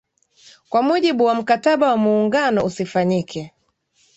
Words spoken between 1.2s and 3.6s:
wa Mkataba wa Muungano usifanyike